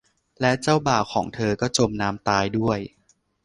[0.41, 2.79] และเจ้าบ่าวของเธอก็จมน้ำตายด้วย